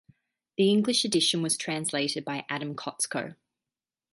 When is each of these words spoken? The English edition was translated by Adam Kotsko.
The 0.57 0.67
English 0.71 1.05
edition 1.05 1.43
was 1.43 1.55
translated 1.55 2.25
by 2.25 2.43
Adam 2.49 2.73
Kotsko. 2.75 3.35